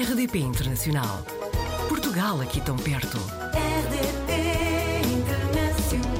RDP 0.00 0.38
Internacional. 0.38 1.24
Portugal 1.88 2.40
aqui 2.40 2.60
tão 2.60 2.76
perto. 2.76 3.18
RDP 3.18 4.32
Internacional. 5.12 6.14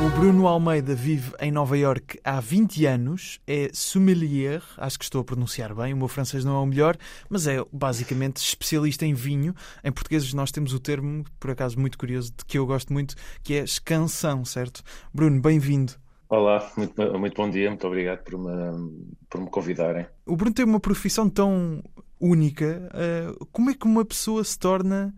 O 0.00 0.08
Bruno 0.18 0.48
Almeida 0.48 0.94
vive 0.94 1.34
em 1.38 1.52
Nova 1.52 1.76
Iorque 1.76 2.18
há 2.24 2.40
20 2.40 2.86
anos, 2.86 3.38
é 3.46 3.68
sommelier, 3.74 4.62
acho 4.78 4.98
que 4.98 5.04
estou 5.04 5.20
a 5.20 5.24
pronunciar 5.24 5.74
bem, 5.74 5.92
o 5.92 5.96
meu 5.98 6.08
francês 6.08 6.42
não 6.42 6.56
é 6.56 6.60
o 6.60 6.66
melhor, 6.66 6.96
mas 7.28 7.46
é 7.46 7.62
basicamente 7.70 8.38
especialista 8.38 9.04
em 9.04 9.12
vinho. 9.12 9.54
Em 9.84 9.92
português 9.92 10.32
nós 10.32 10.50
temos 10.50 10.72
o 10.72 10.80
termo, 10.80 11.22
por 11.38 11.50
acaso 11.50 11.78
muito 11.78 11.98
curioso, 11.98 12.32
de 12.34 12.46
que 12.46 12.56
eu 12.56 12.64
gosto 12.64 12.94
muito, 12.94 13.14
que 13.42 13.52
é 13.52 13.62
escansão, 13.62 14.42
certo? 14.42 14.82
Bruno, 15.12 15.38
bem-vindo. 15.38 15.92
Olá, 16.30 16.70
muito, 16.76 17.18
muito 17.18 17.34
bom 17.34 17.48
dia, 17.48 17.70
muito 17.70 17.86
obrigado 17.86 18.22
por 18.22 18.38
me, 18.38 19.14
por 19.30 19.40
me 19.40 19.50
convidarem. 19.50 20.06
O 20.26 20.36
Bruno 20.36 20.54
tem 20.54 20.64
uma 20.64 20.78
profissão 20.78 21.28
tão 21.30 21.82
única, 22.20 22.90
eh, 22.92 23.34
como 23.50 23.70
é 23.70 23.74
que 23.74 23.86
uma 23.86 24.04
pessoa 24.04 24.44
se 24.44 24.58
torna 24.58 25.14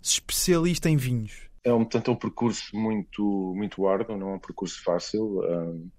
especialista 0.00 0.88
em 0.88 0.96
vinhos? 0.96 1.50
É 1.62 1.70
um, 1.70 1.80
portanto, 1.80 2.10
é 2.10 2.14
um 2.14 2.16
percurso 2.16 2.74
muito, 2.74 3.52
muito 3.54 3.86
árduo, 3.86 4.16
não 4.16 4.30
é 4.30 4.34
um 4.36 4.38
percurso 4.38 4.82
fácil, 4.82 5.42
um, 5.42 5.90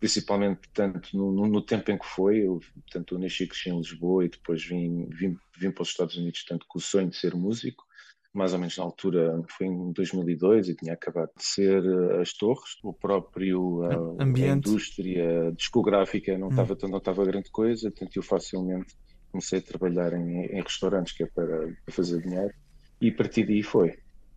principalmente 0.00 0.60
portanto, 0.60 1.10
no, 1.12 1.30
no, 1.30 1.46
no 1.46 1.60
tempo 1.60 1.90
em 1.90 1.98
que 1.98 2.06
foi. 2.06 2.38
Eu, 2.38 2.60
portanto, 2.74 3.14
eu 3.14 3.18
nasci 3.18 3.44
e 3.44 3.46
cresci 3.46 3.68
em 3.68 3.76
Lisboa 3.76 4.24
e 4.24 4.30
depois 4.30 4.64
vim, 4.64 5.06
vim, 5.10 5.36
vim 5.58 5.70
para 5.70 5.82
os 5.82 5.88
Estados 5.90 6.16
Unidos 6.16 6.46
tanto 6.46 6.64
com 6.66 6.78
o 6.78 6.82
sonho 6.82 7.10
de 7.10 7.16
ser 7.16 7.34
músico 7.34 7.87
mais 8.38 8.52
ou 8.52 8.60
menos 8.60 8.78
na 8.78 8.84
altura, 8.84 9.42
foi 9.48 9.66
em 9.66 9.92
2002 9.92 10.68
e 10.68 10.76
tinha 10.76 10.92
acabado 10.92 11.30
de 11.36 11.44
ser 11.44 11.84
eh, 11.84 12.20
as 12.20 12.32
torres, 12.32 12.78
o 12.84 12.92
próprio 12.92 13.82
uh, 13.84 14.16
a 14.20 14.24
indústria 14.24 15.52
discográfica 15.56 16.38
não 16.38 16.48
estava 16.48 16.74
hum. 16.74 16.88
não 16.88 16.98
estava 16.98 17.24
grande 17.24 17.50
coisa, 17.50 17.90
portanto 17.90 18.16
eu 18.16 18.22
facilmente 18.22 18.94
comecei 19.32 19.58
a 19.58 19.62
trabalhar 19.62 20.12
em, 20.12 20.46
em 20.46 20.62
restaurantes 20.62 21.12
que 21.12 21.24
é 21.24 21.26
para, 21.26 21.58
para, 21.84 21.94
fazer 21.94 22.22
dinheiro 22.22 22.54
e 23.00 23.10
a 23.10 23.14
partir 23.14 23.44
daí 23.44 23.62
foi. 23.62 23.88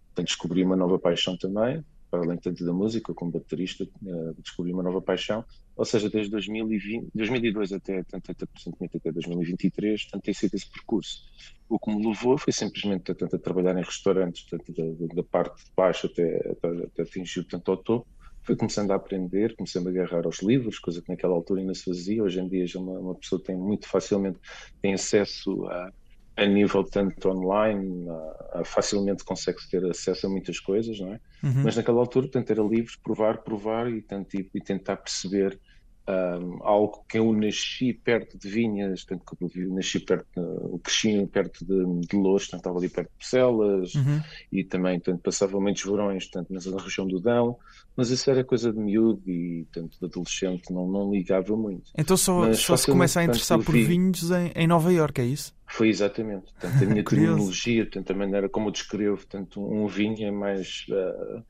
Portanto, 0.08 0.28
descobri 0.28 0.64
uma 0.64 0.76
nova 0.76 1.00
paixão 1.00 1.38
também, 1.38 1.86
para 2.12 2.24
além 2.26 2.38
tanto 2.38 2.66
da 2.66 2.74
música 2.74 3.14
como 3.14 3.32
baterista, 3.32 3.86
uh, 3.86 4.36
descobri 4.42 4.74
uma 4.74 4.84
nova 4.84 5.02
paixão, 5.02 5.46
ou 5.78 5.86
seja, 5.86 6.10
desde 6.10 6.30
2020, 6.30 7.10
2002 7.16 7.72
até, 7.72 8.04
tanto, 8.04 8.32
até 8.32 9.12
2023, 9.12 10.06
tanto 10.08 10.24
tem 10.24 10.34
sido 10.34 10.54
esse 10.54 10.70
percurso. 10.70 11.24
O 11.70 11.80
que 11.80 11.90
me 11.90 12.06
levou 12.06 12.38
foi 12.38 12.52
simplesmente 12.52 13.12
a, 13.12 13.14
a 13.14 13.40
trabalhar 13.40 13.78
em 13.78 13.84
restaurantes, 13.84 14.46
tanto 14.46 14.74
da, 14.74 15.16
da, 15.16 15.24
parte 15.24 15.64
de 15.64 15.72
baixo 15.76 16.08
até, 16.08 16.36
até, 16.52 16.68
até 16.84 17.02
atingir 17.04 17.46
tanto 17.46 17.72
ao 17.72 17.78
topo, 17.78 18.08
foi 18.44 18.56
começando 18.56 18.92
a 18.92 18.96
aprender, 18.96 19.56
começando 19.56 19.88
a 19.88 19.90
agarrar 19.92 20.26
aos 20.26 20.42
livros, 20.42 20.80
coisa 20.80 21.02
que 21.02 21.10
naquela 21.10 21.34
altura 21.34 21.62
ainda 21.62 21.74
se 21.74 21.86
fazia. 21.86 22.24
Hoje 22.24 22.40
em 22.40 22.48
dia 22.48 22.68
já 22.68 22.80
uma, 22.80 23.00
uma 23.00 23.16
pessoa 23.16 23.42
tem 23.42 23.56
muito 23.56 23.88
facilmente 23.88 24.40
tem 24.82 24.94
acesso 24.94 25.66
a, 25.68 25.94
a 26.42 26.46
nível 26.46 26.84
tanto 26.84 27.30
online, 27.30 28.10
a, 28.10 28.60
a 28.62 28.66
facilmente 28.66 29.24
consegue 29.24 29.60
ter 29.70 29.84
acesso 29.86 30.26
a 30.26 30.30
muitas 30.30 30.60
coisas, 30.60 31.00
não 31.00 31.14
é? 31.14 31.20
Uhum. 31.44 31.64
Mas 31.64 31.76
naquela 31.76 32.00
altura, 32.00 32.30
tentar 32.30 32.54
era 32.54 32.64
livros, 32.64 32.96
provar, 32.96 33.44
provar 33.44 33.90
e, 33.92 34.02
tanto, 34.02 34.36
e, 34.36 34.50
e 34.54 34.62
tentar 34.62 34.98
perceber 34.98 35.60
um, 36.08 36.58
algo 36.64 37.06
que 37.08 37.20
eu 37.20 37.32
nasci 37.34 37.94
perto 37.94 38.38
de 38.38 38.50
vinhas, 38.50 39.06
tanto 39.06 39.24
que 39.24 39.60
eu 39.60 39.74
nasci 39.74 40.00
perto, 40.00 40.80
cresci 40.84 41.28
perto 41.28 41.66
de, 41.66 42.08
de 42.08 42.16
Louros, 42.16 42.44
portanto 42.44 42.60
estava 42.60 42.78
ali 42.78 42.90
perto 42.90 43.10
de 43.10 43.18
Bucelas 43.18 43.96
uhum. 43.96 44.22
e 44.52 44.64
também 44.64 45.00
tanto, 45.00 45.20
passava 45.22 45.60
muitos 45.60 45.84
verões 45.84 46.30
tanto 46.30 46.52
na 46.52 46.60
região 46.82 47.08
do 47.08 47.20
Dão, 47.20 47.58
mas 47.96 48.10
isso 48.10 48.30
era 48.30 48.44
coisa 48.44 48.72
de 48.72 48.80
miúdo 48.80 49.22
e 49.30 49.68
tanto 49.72 50.00
de 50.00 50.06
adolescente 50.06 50.74
não, 50.74 50.88
não 50.88 51.12
ligava 51.12 51.56
muito. 51.56 51.92
Então 51.98 52.18
só, 52.18 52.52
só 52.54 52.76
se 52.76 52.88
começa 52.88 53.20
a 53.20 53.24
interessar 53.24 53.60
por 53.60 53.74
vi... 53.74 53.84
vinhos 53.84 54.32
em, 54.32 54.52
em 54.56 54.68
Nova 54.68 54.92
Iorque, 54.92 55.22
é 55.22 55.26
isso? 55.26 55.54
Foi 55.68 55.88
exatamente. 55.88 56.52
Portanto, 56.52 56.84
a 56.84 56.86
minha 56.88 57.04
terminologia, 57.04 57.86
portanto, 57.86 58.12
a 58.12 58.16
maneira 58.16 58.50
como 58.50 58.68
eu 58.68 58.72
descrevo 58.72 59.26
tanto 59.28 59.62
um 59.62 59.88
vinho 59.88 60.28
é 60.28 60.32
mais. 60.32 60.86
Uh, 60.90 61.44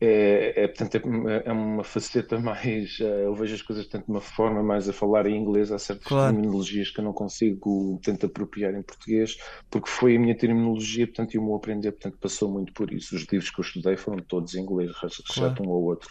é, 0.00 0.64
é, 0.64 0.68
portanto, 0.68 1.28
é, 1.28 1.42
é 1.46 1.52
uma 1.52 1.82
faceta 1.82 2.38
mais. 2.38 2.98
Eh, 3.00 3.24
eu 3.24 3.34
vejo 3.34 3.56
as 3.56 3.62
coisas 3.62 3.86
de 3.86 4.00
uma 4.06 4.20
forma 4.20 4.62
mais 4.62 4.88
a 4.88 4.92
falar 4.92 5.26
em 5.26 5.36
inglês. 5.36 5.72
Há 5.72 5.78
certas 5.78 6.06
claro. 6.06 6.32
terminologias 6.32 6.90
que 6.90 7.00
eu 7.00 7.04
não 7.04 7.12
consigo 7.12 8.00
tanto 8.02 8.26
apropriar 8.26 8.74
em 8.74 8.82
português, 8.82 9.36
porque 9.68 9.88
foi 9.88 10.14
a 10.14 10.20
minha 10.20 10.36
terminologia, 10.36 11.04
portanto, 11.04 11.34
e 11.34 11.38
o 11.38 11.44
meu 11.44 11.56
aprender, 11.56 11.90
portanto, 11.92 12.16
passou 12.20 12.48
muito 12.48 12.72
por 12.72 12.92
isso. 12.92 13.16
Os 13.16 13.22
livros 13.22 13.50
que 13.50 13.60
eu 13.60 13.64
estudei 13.64 13.96
foram 13.96 14.18
todos 14.18 14.54
em 14.54 14.60
inglês, 14.60 14.92
exceto 15.02 15.34
claro. 15.34 15.62
um 15.64 15.68
ou 15.68 15.82
outro, 15.84 16.10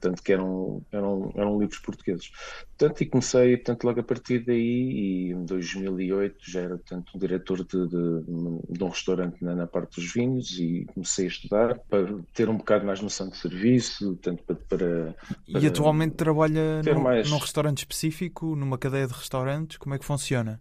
portanto, 0.00 0.20
que 0.20 0.32
eram, 0.32 0.82
eram, 0.90 1.32
eram 1.36 1.60
livros 1.60 1.78
portugueses. 1.78 2.32
Portanto, 2.76 3.02
e 3.02 3.06
comecei, 3.06 3.56
portanto, 3.56 3.84
logo 3.84 4.00
a 4.00 4.04
partir 4.04 4.44
daí, 4.44 5.28
e 5.28 5.30
em 5.30 5.44
2008 5.44 6.36
já 6.42 6.60
era, 6.62 6.76
portanto, 6.76 7.12
um 7.14 7.18
diretor 7.20 7.58
de, 7.58 7.86
de, 7.86 8.68
de 8.68 8.84
um 8.84 8.88
restaurante 8.88 9.42
na, 9.44 9.54
na 9.54 9.66
parte 9.68 10.00
dos 10.00 10.12
vinhos 10.12 10.58
e 10.58 10.84
comecei 10.92 11.26
a 11.26 11.28
estudar 11.28 11.78
para 11.88 12.18
ter 12.34 12.48
um 12.48 12.56
bocado 12.56 12.84
mais 12.84 13.00
noção 13.00 13.27
de 13.28 13.36
serviço, 13.36 14.16
tanto 14.16 14.42
para, 14.42 14.56
para, 14.56 15.16
E 15.46 15.66
atualmente 15.66 16.14
trabalha 16.14 16.82
num, 16.82 17.00
mais... 17.00 17.30
num 17.30 17.38
restaurante 17.38 17.78
específico, 17.78 18.54
numa 18.56 18.78
cadeia 18.78 19.06
de 19.06 19.12
restaurantes, 19.12 19.76
como 19.76 19.94
é 19.94 19.98
que 19.98 20.04
funciona? 20.04 20.60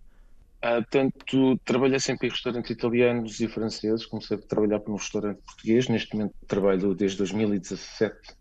Ah, 0.61 0.83
tanto 0.89 1.57
trabalhei 1.63 2.00
sempre 2.00 2.28
em 2.28 2.31
restaurantes 2.31 2.72
italianos 2.72 3.39
e 3.39 3.47
franceses, 3.47 4.05
comecei 4.05 4.38
a 4.38 4.39
trabalhar 4.39 4.79
para 4.79 4.91
um 4.91 4.97
restaurante 4.97 5.39
português, 5.45 5.88
neste 5.88 6.16
momento 6.16 6.33
trabalho 6.47 6.95
desde 6.95 7.17
2017 7.17 8.38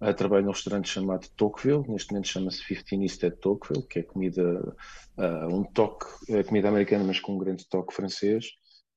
Uh, 0.00 0.12
trabalho 0.12 0.44
num 0.44 0.50
restaurante 0.50 0.88
chamado 0.88 1.28
Tocqueville, 1.36 1.84
neste 1.88 2.10
momento 2.10 2.28
chama-se 2.28 2.62
15 2.66 3.02
East 3.02 3.24
at 3.24 3.36
Tocqueville, 3.36 3.86
que 3.86 4.00
é 4.00 4.02
comida, 4.02 4.74
uh, 5.16 5.46
um 5.48 5.62
toque, 5.64 6.04
é 6.28 6.42
comida 6.42 6.68
americana, 6.68 7.04
mas 7.04 7.20
com 7.20 7.36
um 7.36 7.38
grande 7.38 7.66
toque 7.68 7.94
francês. 7.94 8.48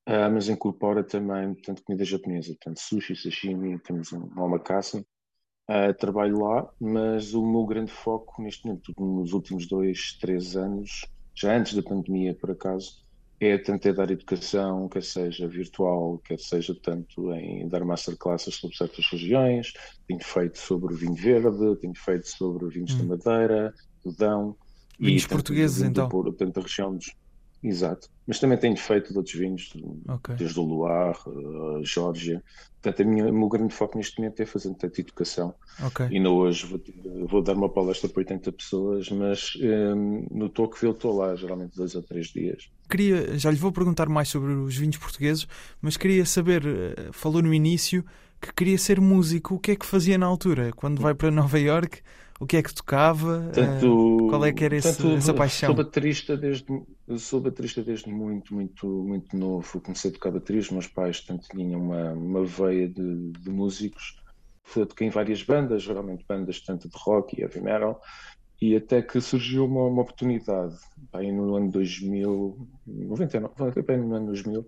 Uh, 0.08 0.32
mas 0.32 0.48
incorpora 0.48 1.04
também 1.04 1.52
portanto, 1.52 1.82
comida 1.84 2.02
japonesa, 2.02 2.48
portanto, 2.54 2.80
sushi, 2.80 3.14
sashimi, 3.14 3.78
temos 3.80 4.10
um, 4.10 4.26
um 4.34 4.40
omakase. 4.40 5.04
Uh, 5.70 5.92
trabalho 5.98 6.42
lá, 6.42 6.66
mas 6.80 7.34
o 7.34 7.44
meu 7.44 7.66
grande 7.66 7.92
foco 7.92 8.40
neste 8.40 8.66
momento, 8.66 8.90
nos 8.98 9.34
últimos 9.34 9.68
dois, 9.68 10.16
três 10.18 10.56
anos, 10.56 11.04
já 11.34 11.54
antes 11.54 11.74
da 11.74 11.82
pandemia, 11.82 12.34
por 12.34 12.50
acaso, 12.50 13.04
é 13.38 13.58
tentar 13.58 13.92
dar 13.92 14.10
educação, 14.10 14.88
quer 14.88 15.02
seja 15.02 15.46
virtual, 15.46 16.18
quer 16.24 16.38
seja 16.38 16.74
tanto 16.82 17.30
em 17.34 17.68
dar 17.68 17.84
masterclasses 17.84 18.54
sobre 18.54 18.76
certas 18.78 19.04
regiões. 19.12 19.74
Tenho 20.06 20.24
feito 20.24 20.58
sobre 20.58 20.94
vinho 20.94 21.14
verde, 21.14 21.76
tenho 21.80 21.94
feito 21.94 22.26
sobre 22.26 22.66
vinhos 22.68 22.94
hum. 22.94 22.98
da 22.98 23.04
Madeira, 23.04 23.74
do 24.02 24.12
Dão. 24.16 24.56
Vinhos 24.98 25.26
portugueses, 25.26 25.82
então? 25.82 26.08
Por, 26.08 26.32
tanto 26.34 26.60
a 26.60 26.62
região 26.62 26.96
dos, 26.96 27.14
Exato. 27.62 28.08
Mas 28.26 28.38
também 28.38 28.58
tenho 28.58 28.76
feito 28.76 29.10
de 29.10 29.16
outros 29.16 29.34
vinhos, 29.34 29.72
okay. 30.08 30.36
desde 30.36 30.60
o 30.60 30.62
Loire, 30.62 31.18
a 31.78 31.82
Geórgia. 31.82 32.42
Portanto, 32.80 33.02
a 33.02 33.04
minha, 33.10 33.26
o 33.26 33.32
meu 33.32 33.48
grande 33.48 33.74
foco 33.74 33.96
neste 33.96 34.18
momento 34.18 34.40
é 34.40 34.46
fazer 34.46 34.72
tanta 34.74 35.00
educação. 35.00 35.54
Okay. 35.86 36.08
E 36.10 36.20
não 36.20 36.36
hoje 36.36 36.66
vou, 36.66 36.80
vou, 37.26 37.42
dar 37.42 37.54
uma 37.54 37.68
palestra 37.68 38.08
para 38.08 38.20
80 38.20 38.52
pessoas, 38.52 39.10
mas 39.10 39.54
um, 39.56 40.26
no 40.30 40.48
Tocqueville 40.48 40.92
estou 40.92 41.16
lá, 41.16 41.34
geralmente 41.34 41.74
dois 41.74 41.94
ou 41.94 42.02
três 42.02 42.28
dias. 42.28 42.70
Queria, 42.88 43.36
já 43.36 43.50
lhe 43.50 43.56
vou 43.56 43.72
perguntar 43.72 44.08
mais 44.08 44.28
sobre 44.28 44.52
os 44.52 44.76
vinhos 44.76 44.96
portugueses, 44.96 45.48
mas 45.80 45.96
queria 45.96 46.24
saber, 46.24 46.64
eh, 46.66 47.08
falou 47.12 47.42
no 47.42 47.52
início 47.52 48.04
que 48.40 48.52
queria 48.52 48.78
ser 48.78 49.00
músico. 49.00 49.56
O 49.56 49.58
que 49.58 49.72
é 49.72 49.76
que 49.76 49.86
fazia 49.86 50.16
na 50.16 50.26
altura? 50.26 50.70
Quando 50.76 51.00
vai 51.00 51.14
para 51.14 51.30
Nova 51.30 51.58
York, 51.58 52.00
o 52.40 52.46
que 52.46 52.56
é 52.56 52.62
que 52.62 52.72
tocava? 52.72 53.50
Tanto, 53.52 54.26
uh, 54.26 54.28
qual 54.28 54.44
é 54.44 54.52
que 54.52 54.64
era 54.64 54.76
esse, 54.76 54.96
tanto, 54.96 55.16
essa 55.16 55.34
paixão? 55.34 55.68
Sou 55.68 55.76
baterista 55.76 56.36
desde, 56.36 56.66
sou 57.18 57.40
baterista 57.40 57.82
desde 57.82 58.08
muito, 58.08 58.54
muito, 58.54 58.86
muito 58.86 59.36
novo. 59.36 59.80
Comecei 59.80 60.10
a 60.10 60.14
tocar 60.14 60.30
bateria, 60.30 60.60
os 60.60 60.70
meus 60.70 60.86
pais 60.86 61.20
tanto 61.20 61.48
tinham 61.48 61.82
uma, 61.82 62.12
uma 62.12 62.44
veia 62.44 62.88
de, 62.88 63.32
de 63.32 63.50
músicos. 63.50 64.22
Fui, 64.62 64.86
toquei 64.86 65.08
em 65.08 65.10
várias 65.10 65.42
bandas, 65.42 65.82
geralmente 65.82 66.24
bandas 66.28 66.60
tanto 66.60 66.88
de 66.88 66.96
rock 66.96 67.36
e 67.36 67.42
heavy 67.42 67.60
metal, 67.60 68.00
e 68.60 68.76
até 68.76 69.00
que 69.00 69.20
surgiu 69.20 69.64
uma, 69.64 69.84
uma 69.84 70.02
oportunidade, 70.02 70.76
bem 71.12 71.32
no 71.32 71.56
ano 71.56 71.70
2000, 71.70 72.68
99, 72.86 73.82
bem 73.82 73.98
no 73.98 74.14
ano 74.14 74.26
2000, 74.26 74.60
uh, 74.60 74.66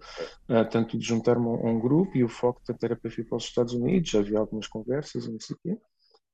tanto 0.71 0.97
de 0.97 1.05
juntar-me 1.05 1.47
a 1.47 1.51
um 1.51 1.79
grupo 1.79 2.17
e 2.17 2.25
o 2.25 2.29
foco 2.29 2.61
tanto 2.65 2.83
era 2.85 2.97
para 2.97 3.11
ir 3.11 3.25
para 3.25 3.37
os 3.37 3.45
Estados 3.45 3.75
Unidos, 3.75 4.11
já 4.11 4.21
havia 4.21 4.39
algumas 4.39 4.67
conversas 4.67 5.27
e 5.27 5.33
não 5.33 5.41
sei 5.41 5.57
o 5.57 5.59
quê. 5.63 5.79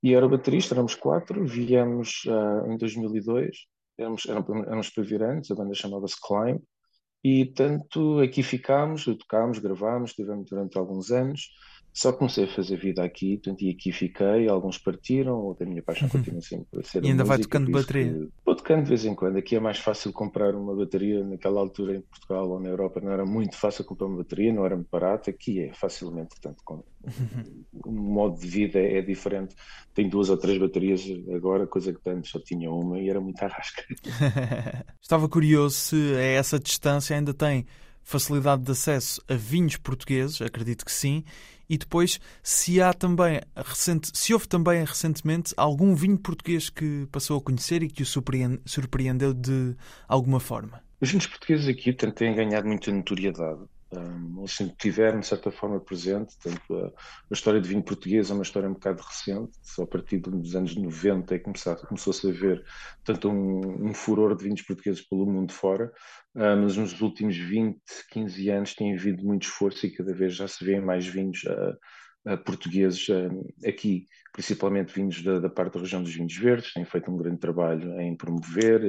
E 0.06 0.14
era 0.14 0.28
baterista, 0.28 0.72
éramos 0.72 0.94
quatro, 0.94 1.44
viemos 1.44 2.22
uh, 2.26 2.70
em 2.70 2.76
2002, 2.76 3.66
éramos, 3.98 4.24
éramos 4.28 4.88
para 4.88 5.02
vir 5.02 5.20
antes, 5.20 5.50
a 5.50 5.54
banda 5.56 5.74
chamava-se 5.74 6.14
Climb, 6.24 6.60
e 7.24 7.46
tanto 7.46 8.20
aqui 8.20 8.40
ficámos, 8.40 9.04
tocámos, 9.04 9.58
gravámos, 9.58 10.10
estivemos 10.10 10.48
durante 10.48 10.78
alguns 10.78 11.10
anos, 11.10 11.48
só 11.92 12.12
comecei 12.12 12.44
a 12.44 12.54
fazer 12.54 12.76
vida 12.76 13.02
aqui, 13.02 13.38
portanto, 13.38 13.62
e 13.62 13.70
aqui 13.70 13.90
fiquei, 13.90 14.48
alguns 14.48 14.78
partiram, 14.78 15.56
a 15.60 15.64
minha 15.64 15.82
paixão 15.82 16.06
uhum. 16.06 16.12
continua 16.12 16.40
sempre 16.40 16.78
a 16.78 16.82
ser 16.84 17.04
E 17.04 17.08
ainda 17.08 17.24
vai 17.24 17.40
tocando 17.40 17.72
bateria? 17.72 18.12
Vou 18.12 18.30
Vou 18.44 18.54
tocando 18.54 18.84
de 18.84 18.90
vez 18.90 19.04
em 19.04 19.14
quando. 19.14 19.38
Aqui 19.38 19.56
é 19.56 19.60
mais 19.60 19.78
fácil 19.78 20.12
comprar 20.12 20.54
uma 20.54 20.76
bateria. 20.76 21.24
Naquela 21.24 21.58
altura 21.58 21.96
em 21.96 22.00
Portugal 22.02 22.48
ou 22.48 22.60
na 22.60 22.68
Europa 22.68 23.00
não 23.00 23.10
era 23.10 23.24
muito 23.24 23.56
fácil 23.56 23.84
comprar 23.84 24.06
uma 24.06 24.18
bateria, 24.18 24.52
não 24.52 24.64
era 24.64 24.76
muito 24.76 24.90
barato. 24.90 25.30
Aqui 25.30 25.60
é 25.60 25.72
facilmente, 25.74 26.36
tanto 26.40 26.62
com 26.64 26.84
o 27.86 27.92
modo 27.92 28.38
de 28.38 28.46
vida 28.46 28.78
é 28.78 29.00
diferente. 29.00 29.54
Tenho 29.94 30.10
duas 30.10 30.28
ou 30.28 30.36
três 30.36 30.58
baterias 30.58 31.02
agora, 31.34 31.66
coisa 31.66 31.92
que 31.92 32.10
antes 32.10 32.30
só 32.30 32.38
tinha 32.38 32.70
uma 32.70 32.98
e 32.98 33.08
era 33.08 33.20
muito 33.20 33.40
arrasca. 33.42 33.82
Estava 35.00 35.28
curioso 35.28 35.76
se 35.76 36.14
a 36.16 36.22
essa 36.22 36.58
distância 36.58 37.16
ainda 37.16 37.32
tem 37.32 37.66
facilidade 38.02 38.62
de 38.62 38.70
acesso 38.70 39.20
a 39.28 39.34
vinhos 39.34 39.76
portugueses, 39.76 40.40
acredito 40.40 40.84
que 40.84 40.92
sim, 40.92 41.24
e 41.68 41.76
depois 41.76 42.20
se 42.42 42.80
há 42.80 42.92
também 42.92 43.40
recente, 43.56 44.10
se 44.14 44.32
houve 44.32 44.46
também 44.46 44.84
recentemente 44.84 45.52
algum 45.56 45.94
vinho 45.94 46.16
português 46.16 46.70
que 46.70 47.06
passou 47.10 47.38
a 47.38 47.40
conhecer 47.40 47.82
e 47.82 47.88
que 47.88 48.02
o 48.02 48.06
surpreendeu 48.06 49.34
de 49.34 49.74
alguma 50.06 50.38
forma. 50.38 50.80
Os 51.00 51.10
vinhos 51.10 51.26
portugueses 51.26 51.68
aqui 51.68 51.92
têm 51.92 52.34
ganhado 52.34 52.68
muita 52.68 52.92
notoriedade 52.92 53.60
um, 53.92 54.46
sempre 54.46 54.74
tiveram, 54.76 55.20
de 55.20 55.26
certa 55.26 55.50
forma, 55.50 55.80
presente. 55.80 56.36
Tanto 56.38 56.74
a, 56.74 56.86
a, 56.86 57.32
história 57.32 57.60
de 57.60 57.68
vinho 57.68 57.82
português 57.82 58.30
é 58.30 58.34
uma 58.34 58.42
história 58.42 58.68
um 58.68 58.74
bocado 58.74 59.02
recente, 59.02 59.52
só 59.62 59.84
a 59.84 59.86
partir 59.86 60.18
dos 60.18 60.56
anos 60.56 60.74
90 60.74 61.34
é 61.34 61.38
que 61.38 61.50
começou-se 61.86 62.28
a 62.28 62.32
ver 62.32 62.64
tanto 63.04 63.28
um, 63.28 63.88
um, 63.88 63.94
furor 63.94 64.36
de 64.36 64.44
vinhos 64.44 64.62
portugueses 64.62 65.06
pelo 65.06 65.26
mundo 65.26 65.52
fora, 65.52 65.92
uh, 66.34 66.56
mas 66.60 66.76
nos 66.76 67.00
últimos 67.00 67.36
20, 67.36 67.80
15 68.10 68.50
anos 68.50 68.74
tem 68.74 68.94
havido 68.94 69.24
muito 69.24 69.44
esforço 69.44 69.86
e 69.86 69.90
cada 69.90 70.12
vez 70.12 70.34
já 70.34 70.48
se 70.48 70.64
vêem 70.64 70.80
mais 70.80 71.06
vinhos 71.06 71.44
uh, 71.44 72.32
uh, 72.32 72.38
portugueses 72.38 73.06
aqui, 73.64 74.06
principalmente 74.32 74.92
vinhos 74.92 75.22
da, 75.22 75.38
da, 75.38 75.48
parte 75.48 75.74
da 75.74 75.80
região 75.80 76.02
dos 76.02 76.14
vinhos 76.14 76.36
verdes, 76.36 76.72
têm 76.72 76.84
feito 76.84 77.10
um 77.10 77.16
grande 77.16 77.38
trabalho 77.38 78.00
em 78.00 78.16
promover 78.16 78.82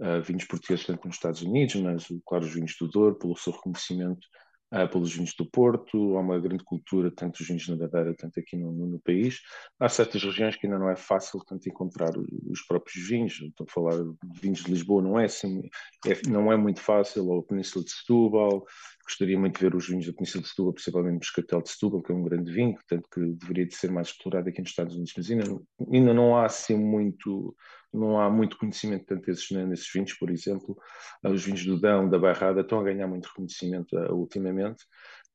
uh, 0.00 0.22
vinhos 0.22 0.44
portugueses 0.44 0.86
tanto 0.86 1.06
nos 1.06 1.16
Estados 1.16 1.42
Unidos, 1.42 1.74
mas, 1.76 2.06
claro, 2.26 2.44
os 2.44 2.54
vinhos 2.54 2.76
do 2.78 2.88
Douro, 2.88 3.16
pelo 3.16 3.36
seu 3.36 3.52
reconhecimento 3.52 4.26
uh, 4.74 4.88
pelos 4.88 5.14
vinhos 5.14 5.34
do 5.34 5.48
Porto, 5.48 6.16
há 6.16 6.20
uma 6.20 6.38
grande 6.38 6.64
cultura, 6.64 7.10
tanto 7.10 7.38
dos 7.38 7.46
vinhos 7.46 7.68
na 7.68 7.76
Madeira, 7.76 8.14
tanto 8.16 8.40
aqui 8.40 8.56
no, 8.56 8.72
no, 8.72 8.86
no, 8.86 9.00
país. 9.00 9.40
Há 9.78 9.88
certas 9.88 10.22
regiões 10.22 10.56
que 10.56 10.66
ainda 10.66 10.78
não 10.78 10.90
é 10.90 10.96
fácil 10.96 11.40
tanto 11.46 11.68
encontrar 11.68 12.10
os 12.16 12.62
próprios 12.62 13.06
vinhos, 13.06 13.40
estou 13.40 13.66
a 13.68 13.72
falar 13.72 14.02
de 14.02 14.40
vinhos 14.40 14.64
de 14.64 14.70
Lisboa, 14.70 15.02
não 15.02 15.18
é 15.18 15.26
assim, 15.26 15.62
é, 16.06 16.28
não 16.28 16.52
é 16.52 16.56
muito 16.56 16.80
fácil, 16.80 17.26
ou 17.28 17.40
a 17.40 17.42
Península 17.42 17.84
de 17.84 17.92
Setúbal, 17.92 18.64
gostaria 19.04 19.38
muito 19.38 19.56
de 19.56 19.60
ver 19.60 19.74
os 19.74 19.86
vinhos 19.86 20.06
da 20.06 20.12
Península 20.12 20.42
de 20.42 20.48
Setúbal, 20.48 20.72
principalmente 20.72 21.12
o 21.12 21.18
Moscatel 21.18 21.62
de 21.62 21.70
Setúbal, 21.70 22.02
que 22.02 22.12
é 22.12 22.14
um 22.14 22.24
grande 22.24 22.52
vinho, 22.52 22.74
portanto 22.74 23.08
que 23.12 23.20
deveria 23.20 23.66
de 23.66 23.74
ser 23.74 23.90
mais 23.90 24.08
explorado 24.08 24.48
aqui 24.48 24.60
nos 24.60 24.70
Estados 24.70 24.94
Unidos, 24.94 25.12
mas 25.16 25.30
ainda, 25.30 25.44
ainda 25.92 26.14
não 26.14 26.36
há 26.36 26.46
assim 26.46 26.76
muito 26.76 27.54
não 27.94 28.20
há 28.20 28.28
muito 28.28 28.58
conhecimento 28.58 29.06
tanto 29.06 29.30
esses, 29.30 29.50
né, 29.50 29.64
nesses 29.64 29.90
vinhos, 29.92 30.12
por 30.14 30.30
exemplo. 30.30 30.76
Os 31.24 31.44
vinhos 31.44 31.64
do 31.64 31.80
Dão, 31.80 32.08
da 32.08 32.18
Bairrada, 32.18 32.60
estão 32.60 32.80
a 32.80 32.84
ganhar 32.84 33.06
muito 33.06 33.26
reconhecimento 33.26 33.96
uh, 33.96 34.14
ultimamente. 34.14 34.84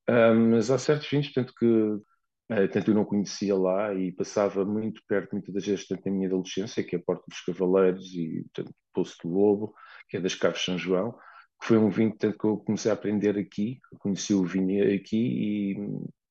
Uh, 0.08 0.34
mas 0.34 0.70
há 0.70 0.78
certos 0.78 1.08
vinhos, 1.08 1.32
tanto 1.32 1.54
que 1.54 1.66
uh, 1.66 2.68
tanto 2.72 2.90
eu 2.90 2.94
não 2.94 3.04
conhecia 3.04 3.56
lá 3.56 3.94
e 3.94 4.12
passava 4.12 4.64
muito 4.64 5.02
perto, 5.08 5.32
muitas 5.32 5.54
das 5.54 5.66
vezes, 5.66 5.88
tanto 5.88 6.02
na 6.06 6.14
minha 6.14 6.28
adolescência, 6.28 6.84
que 6.84 6.96
é 6.96 6.98
a 6.98 7.02
Porta 7.02 7.24
dos 7.28 7.40
Cavaleiros 7.40 8.14
e 8.14 8.46
tanto 8.52 8.72
Poço 8.92 9.16
do 9.22 9.30
Lobo, 9.30 9.74
que 10.08 10.16
é 10.16 10.20
das 10.20 10.34
Caves 10.34 10.64
São 10.64 10.76
João, 10.76 11.12
que 11.60 11.66
foi 11.66 11.78
um 11.78 11.88
vinho 11.88 12.14
tanto 12.16 12.38
que 12.38 12.44
eu 12.44 12.58
comecei 12.58 12.90
a 12.90 12.94
aprender 12.94 13.38
aqui, 13.38 13.80
conheci 14.00 14.34
o 14.34 14.44
vinho 14.44 14.94
aqui 14.94 15.16
e 15.16 15.76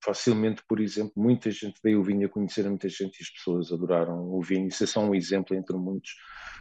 facilmente, 0.02 0.64
por 0.68 0.80
exemplo, 0.80 1.14
muita 1.16 1.52
gente 1.52 1.80
veio 1.84 2.00
o 2.00 2.04
vinho 2.04 2.26
a 2.26 2.30
conhecer 2.30 2.66
a 2.66 2.70
muita 2.70 2.88
gente 2.90 3.20
e 3.20 3.24
as 3.24 3.30
pessoas 3.30 3.72
adoraram 3.72 4.32
o 4.32 4.42
vinho. 4.42 4.68
Isso 4.68 4.84
é 4.84 4.88
só 4.88 5.02
um 5.02 5.14
exemplo 5.14 5.56
entre 5.56 5.76
muitos, 5.76 6.16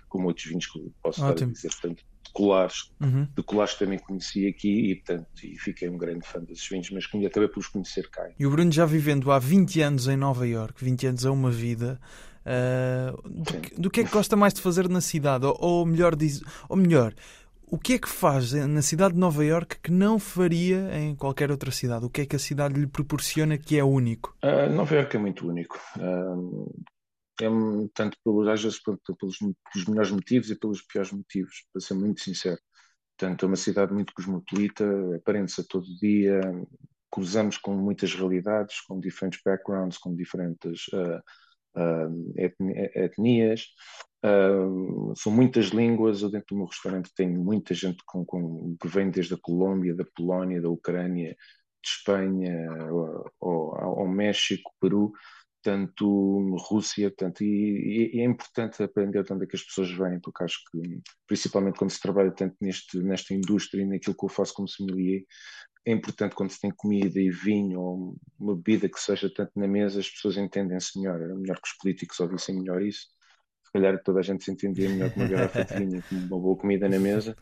como 0.08 0.26
outros 0.26 0.46
vinhos 0.46 0.66
que 0.66 0.78
posso 1.02 1.22
Ótimo. 1.22 1.32
estar 1.32 1.44
a 1.44 1.48
dizer. 1.48 1.70
Portanto, 1.70 2.04
de 2.24 2.32
colares, 2.32 2.92
uhum. 3.00 3.28
de 3.34 3.42
colares 3.42 3.74
também 3.74 3.98
conheci 3.98 4.46
aqui 4.46 4.90
e, 4.90 4.96
portanto, 4.96 5.28
e 5.42 5.58
fiquei 5.58 5.88
um 5.88 5.96
grande 5.96 6.26
fã 6.26 6.40
desses 6.40 6.68
vinhos, 6.68 6.90
mas 6.90 7.04
acabei 7.26 7.48
por 7.48 7.60
os 7.60 7.68
conhecer 7.68 8.08
cá. 8.10 8.28
E 8.38 8.46
o 8.46 8.50
Bruno 8.50 8.70
já 8.70 8.84
vivendo 8.84 9.30
há 9.30 9.38
20 9.38 9.80
anos 9.80 10.08
em 10.08 10.16
Nova 10.16 10.46
York, 10.46 10.84
20 10.84 11.06
anos 11.06 11.24
é 11.24 11.30
uma 11.30 11.50
vida. 11.50 12.00
Uh, 12.44 13.28
do, 13.28 13.82
do, 13.82 13.90
que 13.90 14.00
é 14.00 14.04
que 14.04 14.10
gosta 14.10 14.34
mais 14.34 14.54
de 14.54 14.60
fazer 14.60 14.88
na 14.88 15.00
cidade? 15.00 15.44
Ou, 15.44 15.56
ou 15.60 15.86
melhor, 15.86 16.16
diz, 16.16 16.40
ou 16.68 16.76
melhor, 16.76 17.14
o 17.70 17.78
que 17.78 17.94
é 17.94 17.98
que 17.98 18.08
faz 18.08 18.52
na 18.52 18.82
cidade 18.82 19.14
de 19.14 19.20
Nova 19.20 19.44
York 19.44 19.78
que 19.80 19.90
não 19.90 20.18
faria 20.18 20.96
em 20.98 21.14
qualquer 21.14 21.50
outra 21.50 21.70
cidade? 21.70 22.04
O 22.04 22.10
que 22.10 22.22
é 22.22 22.26
que 22.26 22.36
a 22.36 22.38
cidade 22.38 22.78
lhe 22.78 22.86
proporciona 22.86 23.58
que 23.58 23.78
é 23.78 23.84
único? 23.84 24.36
Uh, 24.42 24.72
Nova 24.72 24.94
York 24.94 25.16
é 25.16 25.18
muito 25.18 25.48
único. 25.48 25.78
Uh, 25.96 26.72
é, 27.40 27.46
tanto 27.94 28.16
pelos, 28.24 28.48
às 28.48 28.62
vezes, 28.62 28.82
pelos, 28.82 29.00
pelos 29.18 29.86
melhores 29.86 30.10
motivos 30.10 30.50
e 30.50 30.58
pelos 30.58 30.82
piores 30.82 31.12
motivos, 31.12 31.64
para 31.72 31.80
ser 31.80 31.94
muito 31.94 32.20
sincero. 32.20 32.58
Portanto, 33.16 33.44
é 33.44 33.46
uma 33.48 33.56
cidade 33.56 33.92
muito 33.92 34.12
cosmopolita, 34.14 34.84
aparente-se 35.16 35.60
a 35.60 35.64
todo 35.64 35.86
dia, 36.00 36.40
cruzamos 37.10 37.56
com 37.56 37.74
muitas 37.74 38.14
realidades, 38.14 38.80
com 38.82 39.00
diferentes 39.00 39.40
backgrounds, 39.44 39.98
com 39.98 40.14
diferentes 40.14 40.86
uh, 40.88 41.22
etnias, 42.94 43.66
São 45.16 45.32
muitas 45.32 45.66
línguas. 45.66 46.22
Eu, 46.22 46.30
dentro 46.30 46.48
do 46.50 46.56
meu 46.56 46.66
restaurante, 46.66 47.12
tenho 47.14 47.42
muita 47.42 47.74
gente 47.74 48.02
com, 48.04 48.24
com, 48.24 48.76
que 48.80 48.88
vem 48.88 49.10
desde 49.10 49.34
a 49.34 49.38
Colômbia, 49.40 49.94
da 49.94 50.04
Polónia, 50.04 50.60
da 50.60 50.68
Ucrânia, 50.68 51.36
de 51.82 51.88
Espanha, 51.88 52.68
ao, 53.40 54.08
México, 54.08 54.72
Peru, 54.80 55.12
tanto 55.62 56.56
Rússia, 56.56 57.12
tanto, 57.16 57.44
e, 57.44 58.16
e, 58.16 58.20
é 58.20 58.24
importante 58.24 58.82
aprender 58.82 59.22
de 59.22 59.32
onde 59.32 59.44
é 59.44 59.46
que 59.46 59.56
as 59.56 59.62
pessoas 59.62 59.90
vêm, 59.90 60.20
porque 60.20 60.44
acho 60.44 60.58
que, 60.70 61.00
principalmente 61.26 61.78
quando 61.78 61.90
se 61.90 62.00
trabalha 62.00 62.30
tanto 62.32 62.56
neste, 62.60 62.98
nesta 63.00 63.34
indústria 63.34 63.82
e 63.82 63.86
naquilo 63.86 64.16
que 64.16 64.24
eu 64.24 64.28
faço 64.28 64.54
como 64.54 64.68
sommelier, 64.68 65.22
é 65.84 65.92
importante 65.92 66.34
quando 66.34 66.50
se 66.50 66.60
tem 66.60 66.70
comida 66.70 67.20
e 67.20 67.30
vinho 67.30 67.80
ou 67.80 68.16
uma 68.38 68.54
bebida 68.56 68.88
que 68.88 69.00
seja 69.00 69.32
tanto 69.32 69.52
na 69.56 69.66
mesa, 69.68 70.00
as 70.00 70.10
pessoas 70.10 70.36
entendem-se 70.36 70.98
melhor. 70.98 71.20
Era 71.20 71.34
melhor 71.34 71.56
que 71.56 71.68
os 71.68 71.76
políticos 71.78 72.20
ouvissem 72.20 72.56
melhor 72.56 72.82
isso 72.82 73.06
se 73.68 73.72
calhar 73.72 74.02
toda 74.02 74.20
a 74.20 74.22
gente 74.22 74.42
se 74.42 74.50
entendia 74.50 74.88
melhor 74.88 75.10
com 75.10 75.20
uma 75.20 75.28
garrafa 75.28 75.64
de 75.64 75.74
vinho, 75.74 76.02
com 76.08 76.16
uma 76.16 76.38
boa 76.38 76.56
comida 76.56 76.88
na 76.88 76.98
mesa. 76.98 77.36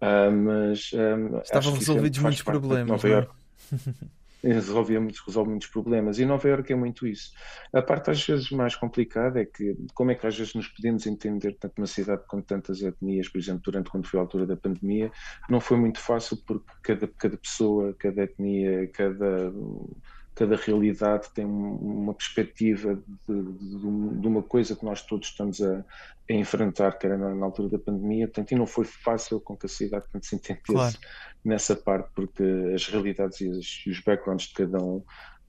Uh, 0.00 0.32
mas 0.32 0.90
uh, 0.92 1.40
estavam 1.42 1.74
resolvidos 1.74 2.18
muitos 2.18 2.42
problemas. 2.42 2.88
Nova 2.88 3.08
York. 3.08 3.32
resolvia 4.42 5.00
muitos, 5.00 5.20
resolve 5.20 5.50
muitos 5.50 5.68
problemas. 5.68 6.18
E 6.18 6.26
Nova 6.26 6.48
Iorque 6.48 6.72
é 6.72 6.76
muito 6.76 7.06
isso. 7.06 7.32
A 7.72 7.82
parte 7.82 8.10
às 8.10 8.24
vezes 8.24 8.50
mais 8.50 8.76
complicada 8.76 9.40
é 9.40 9.44
que 9.44 9.76
como 9.94 10.10
é 10.10 10.14
que 10.14 10.26
às 10.26 10.36
vezes 10.36 10.54
nos 10.54 10.68
podemos 10.68 11.06
entender 11.06 11.56
tanto 11.58 11.78
uma 11.78 11.86
cidade 11.86 12.22
com 12.26 12.40
tantas 12.40 12.82
etnias, 12.82 13.28
por 13.28 13.38
exemplo, 13.38 13.62
durante 13.64 13.90
quando 13.90 14.06
foi 14.06 14.18
a 14.18 14.22
altura 14.22 14.46
da 14.46 14.56
pandemia, 14.56 15.10
não 15.48 15.60
foi 15.60 15.76
muito 15.76 16.00
fácil 16.00 16.36
porque 16.46 16.70
cada, 16.82 17.08
cada 17.08 17.36
pessoa, 17.36 17.94
cada 17.98 18.22
etnia, 18.22 18.86
cada 18.88 19.52
cada 20.38 20.54
realidade 20.54 21.28
tem 21.34 21.44
uma 21.44 22.14
perspectiva 22.14 22.94
de, 22.94 23.42
de, 23.42 24.20
de, 24.20 24.26
uma 24.28 24.40
coisa 24.40 24.76
que 24.76 24.84
nós 24.84 25.02
todos 25.02 25.26
estamos 25.26 25.60
a, 25.60 25.84
a 26.30 26.32
enfrentar, 26.32 26.92
que 26.92 27.06
era 27.06 27.18
na, 27.18 27.34
na, 27.34 27.44
altura 27.44 27.70
da 27.70 27.78
pandemia, 27.78 28.28
portanto, 28.28 28.52
e 28.52 28.54
não 28.54 28.64
foi 28.64 28.84
fácil 28.84 29.40
com 29.40 29.56
que 29.56 29.66
a 29.66 29.68
cidade 29.68 30.04
se 30.22 30.36
entendesse 30.36 30.62
claro. 30.62 30.96
Nessa 31.48 31.74
parte, 31.74 32.10
porque 32.14 32.44
as 32.74 32.86
realidades 32.86 33.40
e, 33.40 33.48
os 33.88 34.00
backgrounds 34.04 34.48
de 34.48 34.54
cada 34.54 34.78
um 34.78 35.02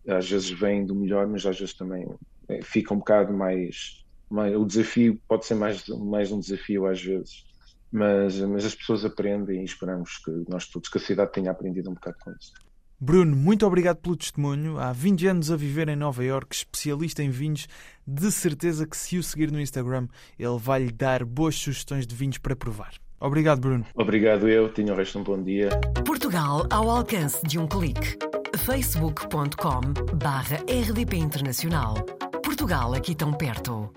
às 0.08 0.30
vezes 0.30 0.50
vêm 0.50 0.86
do 0.86 0.96
melhor, 0.96 1.28
mas 1.28 1.46
às 1.46 1.60
vezes 1.60 1.74
também 1.74 2.08
é, 2.48 2.62
fica 2.62 2.94
um 2.94 2.98
bocado 2.98 3.34
mais, 3.34 4.04
mais, 4.30 4.56
o 4.56 4.66
desafio 4.66 5.20
pode 5.28 5.46
ser 5.46 5.56
mais, 5.56 5.86
mais 5.90 6.32
um 6.32 6.40
desafio 6.40 6.88
às 6.88 7.04
vezes. 7.04 7.46
Mas, 7.92 8.40
mas 8.40 8.66
as 8.66 8.76
pessoas 8.76 9.04
aprendem 9.04 9.62
e 9.62 9.66
esperamos 9.66 10.18
que 10.20 10.32
nós 10.48 10.68
todos, 10.68 10.90
que 10.90 10.98
a 10.98 11.02
cidade 11.02 11.32
tenha 11.32 11.52
aprendido 11.52 11.90
um 11.90 11.96
bocado 11.96 12.18
com 12.24 12.32
isso. 12.32 12.54
Bruno, 13.02 13.36
muito 13.36 13.66
obrigado 13.66 13.98
pelo 13.98 14.16
testemunho. 14.16 14.78
Há 14.78 14.94
20 14.94 15.28
anos 15.28 15.52
a 15.52 15.56
viver 15.56 15.90
em 15.90 15.96
Nova 15.96 16.24
York, 16.24 16.56
especialista 16.56 17.24
em 17.24 17.30
vinhos. 17.30 17.68
De 18.06 18.32
certeza 18.32 18.86
que 18.86 18.96
se 18.96 19.18
o 19.18 19.24
seguir 19.24 19.52
no 19.52 19.60
Instagram, 19.60 20.08
ele 20.38 20.58
vai 20.60 20.84
lhe 20.84 20.92
dar 20.92 21.26
boas 21.26 21.56
sugestões 21.56 22.06
de 22.06 22.16
vinhos 22.16 22.38
para 22.38 22.56
provar. 22.56 22.94
Obrigado, 23.20 23.60
Bruno. 23.60 23.86
Obrigado 23.96 24.48
eu. 24.48 24.70
Tenho 24.70 24.94
o 24.94 24.98
resto 24.98 25.20
um 25.20 25.24
bom 25.24 25.42
dia. 25.42 25.70
Portugal 26.06 26.66
ao 26.70 26.90
alcance 26.90 27.46
de 27.46 27.60
um 27.60 27.68
clique. 27.68 28.18
facebook.com 28.58 29.82
barra 30.16 30.58
rdp 30.68 31.18
internacional. 31.18 31.96
Portugal 32.44 32.94
aqui 32.94 33.14
tão 33.16 33.32
perto. 33.34 33.90